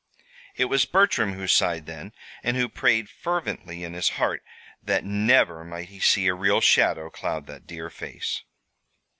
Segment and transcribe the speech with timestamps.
[0.55, 2.11] It was Bertram who sighed then,
[2.41, 4.43] and who prayed fervently in his heart
[4.81, 8.41] that never might he see a real shadow cloud that dear face.